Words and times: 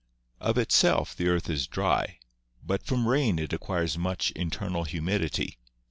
"Of 0.39 0.57
itself, 0.57 1.15
the 1.15 1.27
earth 1.27 1.47
is 1.47 1.67
dry, 1.67 2.17
but 2.65 2.81
from 2.83 3.07
rain 3.07 3.37
it 3.37 3.53
acquires 3.53 3.99
much 3.99 4.31
internal 4.31 4.83
humidity. 4.85 5.59